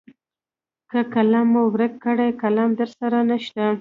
که 0.89 0.99
قلم 1.13 1.47
مو 1.53 1.63
ورک 1.73 1.93
کړ 2.03 2.17
قلم 2.41 2.69
درسره 2.79 3.19
نشته. 3.29 3.65